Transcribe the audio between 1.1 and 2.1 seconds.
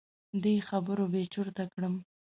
بې چرته کړم.